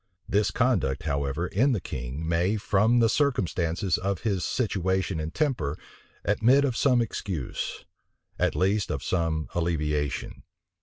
[0.27, 5.77] This conduct, however, in the king may, from the circumstances of his situation and temper,
[6.25, 7.85] admit of some excuse;
[8.39, 10.41] at least, of some alleviation.